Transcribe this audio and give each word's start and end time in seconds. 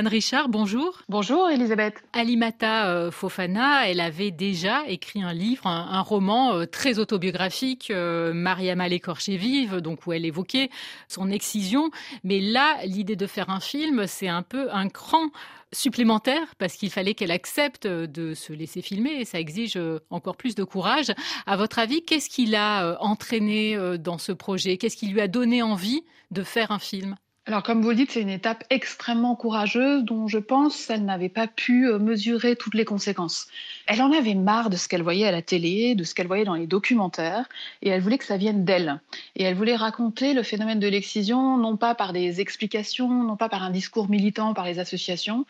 Anne 0.00 0.08
Richard, 0.08 0.48
bonjour. 0.48 1.02
Bonjour 1.10 1.50
Elisabeth. 1.50 2.02
Alimata 2.14 2.88
euh, 2.88 3.10
Fofana, 3.10 3.86
elle 3.86 4.00
avait 4.00 4.30
déjà 4.30 4.88
écrit 4.88 5.22
un 5.22 5.34
livre, 5.34 5.66
un, 5.66 6.00
roman 6.00 6.54
euh, 6.54 6.64
très 6.64 6.98
autobiographique, 6.98 7.90
euh, 7.90 8.32
Mariama 8.32 8.88
l'écorchée 8.88 9.36
vive, 9.36 9.82
donc 9.82 10.06
où 10.06 10.14
elle 10.14 10.24
évoquait 10.24 10.70
son 11.06 11.30
excision. 11.30 11.90
Mais 12.24 12.40
là, 12.40 12.78
l'idée 12.86 13.14
de 13.14 13.26
faire 13.26 13.50
un 13.50 13.60
film, 13.60 14.06
c'est 14.06 14.28
un 14.28 14.40
peu 14.40 14.72
un 14.72 14.88
cran 14.88 15.28
supplémentaire 15.70 16.54
parce 16.56 16.76
qu'il 16.76 16.90
fallait 16.90 17.12
qu'elle 17.12 17.30
accepte 17.30 17.86
de 17.86 18.32
se 18.32 18.54
laisser 18.54 18.80
filmer 18.80 19.20
et 19.20 19.26
ça 19.26 19.38
exige 19.38 19.78
encore 20.08 20.38
plus 20.38 20.54
de 20.54 20.64
courage. 20.64 21.12
À 21.44 21.58
votre 21.58 21.78
avis, 21.78 22.02
qu'est-ce 22.06 22.30
qui 22.30 22.46
l'a 22.46 22.96
entraîné 23.00 23.76
dans 23.98 24.16
ce 24.16 24.32
projet? 24.32 24.78
Qu'est-ce 24.78 24.96
qui 24.96 25.08
lui 25.08 25.20
a 25.20 25.28
donné 25.28 25.62
envie 25.62 26.00
de 26.30 26.42
faire 26.42 26.70
un 26.70 26.78
film? 26.78 27.16
Alors, 27.46 27.62
comme 27.62 27.80
vous 27.80 27.88
le 27.88 27.96
dites, 27.96 28.12
c'est 28.12 28.20
une 28.20 28.28
étape 28.28 28.64
extrêmement 28.68 29.34
courageuse 29.34 30.04
dont 30.04 30.28
je 30.28 30.36
pense 30.36 30.86
qu'elle 30.86 31.06
n'avait 31.06 31.30
pas 31.30 31.46
pu 31.46 31.88
euh, 31.88 31.98
mesurer 31.98 32.54
toutes 32.54 32.74
les 32.74 32.84
conséquences. 32.84 33.48
Elle 33.86 34.02
en 34.02 34.12
avait 34.12 34.34
marre 34.34 34.68
de 34.68 34.76
ce 34.76 34.88
qu'elle 34.88 35.02
voyait 35.02 35.26
à 35.26 35.32
la 35.32 35.40
télé, 35.40 35.94
de 35.94 36.04
ce 36.04 36.14
qu'elle 36.14 36.26
voyait 36.26 36.44
dans 36.44 36.54
les 36.54 36.66
documentaires, 36.66 37.48
et 37.80 37.88
elle 37.88 38.02
voulait 38.02 38.18
que 38.18 38.26
ça 38.26 38.36
vienne 38.36 38.66
d'elle. 38.66 39.00
Et 39.36 39.42
elle 39.42 39.54
voulait 39.54 39.74
raconter 39.74 40.34
le 40.34 40.42
phénomène 40.42 40.80
de 40.80 40.86
l'excision, 40.86 41.56
non 41.56 41.78
pas 41.78 41.94
par 41.94 42.12
des 42.12 42.42
explications, 42.42 43.08
non 43.08 43.36
pas 43.36 43.48
par 43.48 43.62
un 43.62 43.70
discours 43.70 44.10
militant 44.10 44.52
par 44.52 44.66
les 44.66 44.78
associations, 44.78 45.46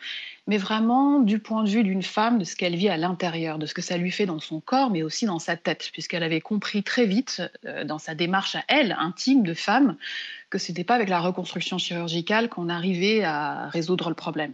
mais 0.47 0.57
vraiment 0.57 1.19
du 1.19 1.39
point 1.39 1.63
de 1.63 1.69
vue 1.69 1.83
d'une 1.83 2.03
femme, 2.03 2.39
de 2.39 2.43
ce 2.43 2.55
qu'elle 2.55 2.75
vit 2.75 2.89
à 2.89 2.97
l'intérieur, 2.97 3.59
de 3.59 3.65
ce 3.65 3.73
que 3.73 3.81
ça 3.81 3.97
lui 3.97 4.11
fait 4.11 4.25
dans 4.25 4.39
son 4.39 4.59
corps, 4.59 4.89
mais 4.89 5.03
aussi 5.03 5.25
dans 5.25 5.39
sa 5.39 5.55
tête, 5.55 5.89
puisqu'elle 5.93 6.23
avait 6.23 6.41
compris 6.41 6.83
très 6.83 7.05
vite, 7.05 7.41
euh, 7.65 7.83
dans 7.83 7.99
sa 7.99 8.15
démarche 8.15 8.55
à 8.55 8.63
elle, 8.67 8.95
intime 8.99 9.43
de 9.43 9.53
femme, 9.53 9.97
que 10.49 10.57
ce 10.57 10.71
n'était 10.71 10.83
pas 10.83 10.95
avec 10.95 11.09
la 11.09 11.19
reconstruction 11.19 11.77
chirurgicale 11.77 12.49
qu'on 12.49 12.69
arrivait 12.69 13.23
à 13.23 13.67
résoudre 13.69 14.09
le 14.09 14.15
problème. 14.15 14.53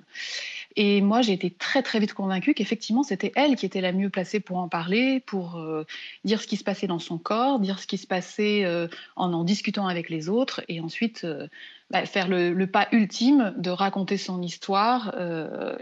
Et 0.80 1.02
moi, 1.02 1.24
j'ai 1.24 1.34
été 1.34 1.50
très 1.50 1.82
très 1.82 2.00
vite 2.00 2.14
convaincue 2.14 2.54
qu'effectivement, 2.54 3.02
c'était 3.02 3.32
elle 3.36 3.56
qui 3.56 3.66
était 3.66 3.82
la 3.82 3.92
mieux 3.92 4.12
placée 4.12 4.40
pour 4.40 4.58
en 4.58 4.70
parler, 4.70 5.20
pour 5.22 5.58
euh, 5.58 5.86
dire 6.24 6.40
ce 6.40 6.46
qui 6.46 6.56
se 6.56 6.64
passait 6.64 6.86
dans 6.86 7.00
son 7.00 7.18
corps, 7.18 7.60
dire 7.60 7.80
ce 7.80 7.88
qui 7.88 7.98
se 7.98 8.06
passait 8.06 8.64
euh, 8.64 8.88
en 9.16 9.34
en 9.34 9.44
discutant 9.44 9.88
avec 9.88 10.08
les 10.12 10.30
autres, 10.30 10.62
et 10.68 10.80
ensuite 10.80 11.24
euh, 11.24 11.48
bah, 11.90 12.06
faire 12.06 12.28
le, 12.28 12.54
le, 12.54 12.68
pas 12.68 12.88
ultime 12.92 13.56
de 13.58 13.72
raconter 13.72 14.18
son 14.18 14.40
histoire, 14.44 15.16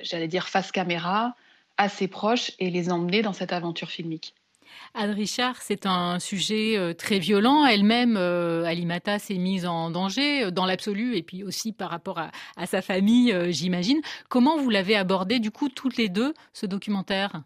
j'allais 0.02 0.30
dire 0.30 0.48
face 0.48 0.72
caméra, 0.72 1.36
à 1.78 1.90
ses 1.90 2.08
proches, 2.08 2.52
et 2.60 2.70
les 2.70 2.90
emmener 2.90 3.22
dans 3.22 3.34
cette 3.34 3.52
aventure 3.52 3.90
filmique. 3.90 4.34
Anne 4.94 5.12
Richard, 5.12 5.62
c'est 5.62 5.86
un 5.86 6.20
sujet 6.20 6.78
euh, 6.78 6.94
très 6.94 7.20
violent. 7.20 7.66
Elle-même, 7.66 8.18
euh, 8.18 8.64
Alimata, 8.66 9.20
s'est 9.20 9.36
mise 9.36 9.66
en 9.66 9.90
danger 9.90 10.46
euh, 10.46 10.52
dans 10.52 10.66
l'absolu 10.66 11.16
et 11.16 11.24
puis 11.24 11.44
aussi 11.44 11.72
par 11.72 11.90
rapport 11.90 12.20
à, 12.20 12.66
sa 12.66 12.82
famille, 12.82 13.36
j'imagine. 13.52 14.02
Comment 14.30 14.58
vous 14.58 14.70
l'avez 14.70 14.96
abordé, 14.96 15.40
du 15.40 15.52
coup, 15.52 15.70
toutes 15.70 15.98
les 15.98 16.10
deux, 16.10 16.34
ce 16.54 16.66
documentaire? 16.66 17.42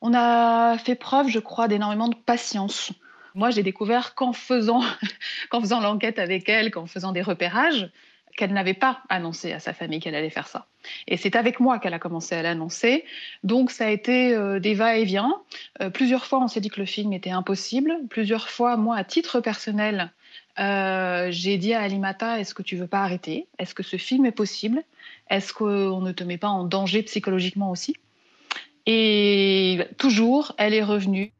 On 0.00 0.14
a 0.14 0.78
fait 0.78 0.94
preuve, 0.94 1.28
je 1.28 1.38
crois, 1.38 1.68
d'énormément 1.68 2.08
de 2.08 2.16
patience. 2.16 2.92
Moi, 3.34 3.50
j'ai 3.50 3.62
découvert 3.62 4.14
qu'en 4.14 4.32
faisant, 4.32 4.82
qu'en 5.50 5.60
faisant 5.60 5.80
l'enquête 5.80 6.18
avec 6.18 6.48
elle, 6.48 6.70
qu'en 6.70 6.86
faisant 6.86 7.12
des 7.12 7.22
repérages, 7.22 7.90
qu'elle 8.36 8.52
n'avait 8.52 8.74
pas 8.74 9.00
annoncé 9.08 9.52
à 9.52 9.60
sa 9.60 9.72
famille 9.72 10.00
qu'elle 10.00 10.14
allait 10.14 10.30
faire 10.30 10.48
ça. 10.48 10.66
Et 11.06 11.16
c'est 11.16 11.36
avec 11.36 11.60
moi 11.60 11.78
qu'elle 11.78 11.94
a 11.94 11.98
commencé 11.98 12.34
à 12.34 12.42
l'annoncer. 12.42 13.04
Donc 13.42 13.70
ça 13.70 13.86
a 13.86 13.90
été 13.90 14.34
euh, 14.34 14.58
des 14.58 14.74
va-et-vient. 14.74 15.40
Euh, 15.80 15.90
plusieurs 15.90 16.26
fois, 16.26 16.40
on 16.40 16.48
s'est 16.48 16.60
dit 16.60 16.70
que 16.70 16.80
le 16.80 16.86
film 16.86 17.12
était 17.12 17.30
impossible. 17.30 17.94
Plusieurs 18.10 18.48
fois, 18.48 18.76
moi, 18.76 18.96
à 18.96 19.04
titre 19.04 19.40
personnel, 19.40 20.12
euh, 20.58 21.28
j'ai 21.30 21.58
dit 21.58 21.74
à 21.74 21.82
Alimata, 21.82 22.40
est-ce 22.40 22.54
que 22.54 22.62
tu 22.62 22.76
veux 22.76 22.86
pas 22.86 23.02
arrêter? 23.02 23.46
Est-ce 23.58 23.74
que 23.74 23.82
ce 23.82 23.96
film 23.96 24.26
est 24.26 24.32
possible? 24.32 24.82
Est-ce 25.30 25.52
qu'on 25.52 26.00
ne 26.00 26.12
te 26.12 26.24
met 26.24 26.38
pas 26.38 26.48
en 26.48 26.64
danger 26.64 27.02
psychologiquement 27.02 27.70
aussi? 27.70 27.96
Et 28.86 29.80
toujours, 29.96 30.52
elle 30.58 30.74
est 30.74 30.82
revenue. 30.82 31.32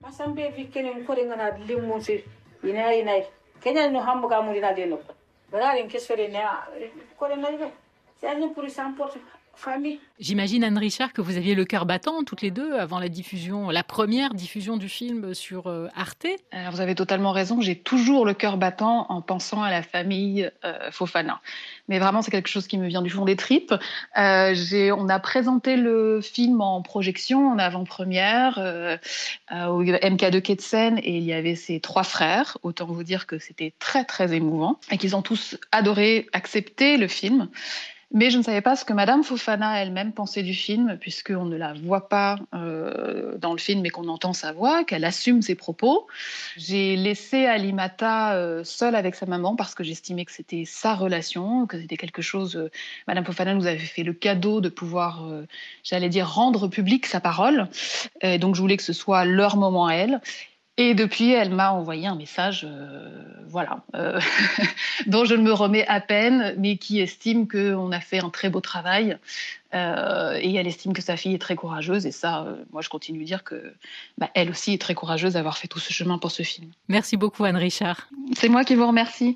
बड़ा 5.52 5.72
रिंकेश्वरी 5.72 6.26
ने 6.28 6.44
कोणी 7.18 7.34
नाही 7.34 7.68
त्याने 8.22 8.46
पुरुषांपूर 8.54 9.08
J'imagine, 10.20 10.62
Anne 10.62 10.78
Richard, 10.78 11.12
que 11.12 11.20
vous 11.20 11.36
aviez 11.36 11.54
le 11.54 11.64
cœur 11.64 11.86
battant 11.86 12.22
toutes 12.22 12.42
les 12.42 12.50
deux 12.50 12.74
avant 12.74 12.98
la 12.98 13.08
diffusion, 13.08 13.70
la 13.70 13.82
première 13.82 14.32
diffusion 14.34 14.76
du 14.76 14.88
film 14.88 15.34
sur 15.34 15.66
euh, 15.66 15.88
Arte. 15.96 16.26
Alors, 16.52 16.72
vous 16.72 16.80
avez 16.80 16.94
totalement 16.94 17.32
raison, 17.32 17.60
j'ai 17.60 17.76
toujours 17.76 18.24
le 18.24 18.34
cœur 18.34 18.56
battant 18.56 19.06
en 19.08 19.22
pensant 19.22 19.62
à 19.62 19.70
la 19.70 19.82
famille 19.82 20.50
euh, 20.64 20.90
Fofana. 20.90 21.40
Mais 21.88 21.98
vraiment, 21.98 22.22
c'est 22.22 22.30
quelque 22.30 22.48
chose 22.48 22.66
qui 22.66 22.78
me 22.78 22.86
vient 22.86 23.02
du 23.02 23.10
fond 23.10 23.24
des 23.24 23.36
tripes. 23.36 23.74
Euh, 24.16 24.54
on 24.96 25.08
a 25.08 25.18
présenté 25.18 25.76
le 25.76 26.20
film 26.20 26.60
en 26.60 26.82
projection, 26.82 27.48
en 27.48 27.58
avant-première, 27.58 28.58
au 29.50 29.82
MK2 29.82 30.40
Ketsen, 30.40 30.98
et 30.98 31.16
il 31.16 31.24
y 31.24 31.32
avait 31.32 31.56
ses 31.56 31.80
trois 31.80 32.04
frères. 32.04 32.58
Autant 32.62 32.86
vous 32.86 33.04
dire 33.04 33.26
que 33.26 33.38
c'était 33.38 33.72
très, 33.78 34.04
très 34.04 34.34
émouvant 34.34 34.78
et 34.90 34.98
qu'ils 34.98 35.16
ont 35.16 35.22
tous 35.22 35.56
adoré, 35.72 36.28
accepté 36.32 36.96
le 36.96 37.08
film. 37.08 37.48
Mais 38.14 38.30
je 38.30 38.38
ne 38.38 38.42
savais 38.44 38.60
pas 38.60 38.76
ce 38.76 38.84
que 38.84 38.92
Madame 38.92 39.24
Fofana 39.24 39.43
elle-même 39.48 40.12
pensait 40.12 40.42
du 40.42 40.54
film, 40.54 40.96
puisqu'on 41.00 41.44
ne 41.44 41.56
la 41.56 41.74
voit 41.74 42.08
pas 42.08 42.38
euh, 42.54 43.36
dans 43.38 43.52
le 43.52 43.58
film, 43.58 43.80
mais 43.82 43.90
qu'on 43.90 44.08
entend 44.08 44.32
sa 44.32 44.52
voix, 44.52 44.84
qu'elle 44.84 45.04
assume 45.04 45.42
ses 45.42 45.54
propos. 45.54 46.06
J'ai 46.56 46.96
laissé 46.96 47.46
Alimata 47.46 48.34
euh, 48.34 48.64
seule 48.64 48.94
avec 48.94 49.14
sa 49.14 49.26
maman 49.26 49.56
parce 49.56 49.74
que 49.74 49.84
j'estimais 49.84 50.24
que 50.24 50.32
c'était 50.32 50.64
sa 50.66 50.94
relation, 50.94 51.66
que 51.66 51.80
c'était 51.80 51.96
quelque 51.96 52.22
chose. 52.22 52.56
Euh, 52.56 52.70
Madame 53.06 53.24
Fofana 53.24 53.54
nous 53.54 53.66
avait 53.66 53.78
fait 53.78 54.02
le 54.02 54.12
cadeau 54.12 54.60
de 54.60 54.68
pouvoir, 54.68 55.28
j'allais 55.82 56.08
dire, 56.08 56.28
rendre 56.28 56.68
public 56.68 57.06
sa 57.06 57.20
parole. 57.20 57.68
Donc 58.22 58.54
je 58.54 58.60
voulais 58.60 58.76
que 58.76 58.82
ce 58.82 58.92
soit 58.92 59.24
leur 59.24 59.56
moment 59.56 59.86
à 59.86 59.94
elle. 59.94 60.20
Et 60.76 60.94
depuis, 60.94 61.30
elle 61.30 61.54
m'a 61.54 61.70
envoyé 61.70 62.08
un 62.08 62.16
message, 62.16 62.66
euh, 62.68 63.08
voilà, 63.46 63.84
euh, 63.94 64.20
dont 65.06 65.24
je 65.24 65.34
ne 65.34 65.42
me 65.42 65.52
remets 65.52 65.86
à 65.86 66.00
peine, 66.00 66.56
mais 66.58 66.78
qui 66.78 67.00
estime 67.00 67.46
qu'on 67.46 67.92
a 67.92 68.00
fait 68.00 68.18
un 68.18 68.30
très 68.30 68.50
beau 68.50 68.60
travail. 68.60 69.16
Euh, 69.72 70.38
et 70.40 70.54
elle 70.54 70.66
estime 70.66 70.92
que 70.92 71.02
sa 71.02 71.16
fille 71.16 71.34
est 71.34 71.38
très 71.38 71.54
courageuse. 71.54 72.06
Et 72.06 72.12
ça, 72.12 72.46
moi, 72.72 72.82
je 72.82 72.88
continue 72.88 73.20
de 73.20 73.24
dire 73.24 73.44
que 73.44 73.74
bah, 74.18 74.30
elle 74.34 74.50
aussi 74.50 74.72
est 74.72 74.80
très 74.80 74.94
courageuse 74.94 75.34
d'avoir 75.34 75.58
fait 75.58 75.68
tout 75.68 75.78
ce 75.78 75.92
chemin 75.92 76.18
pour 76.18 76.32
ce 76.32 76.42
film. 76.42 76.70
Merci 76.88 77.16
beaucoup, 77.16 77.44
Anne 77.44 77.56
Richard. 77.56 78.08
C'est 78.36 78.48
moi 78.48 78.64
qui 78.64 78.74
vous 78.74 78.86
remercie. 78.86 79.32